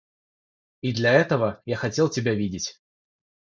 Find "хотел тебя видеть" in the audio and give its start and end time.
1.75-2.81